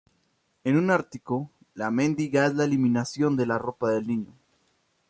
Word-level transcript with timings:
En 0.63 0.77
un 0.77 0.89
ático, 0.89 1.51
la 1.75 1.91
mendiga 1.91 2.47
es 2.47 2.55
la 2.55 2.63
eliminación 2.63 3.37
de 3.37 3.45
la 3.45 3.59
ropa 3.59 3.91
del 3.91 4.07
niño;. 4.07 4.33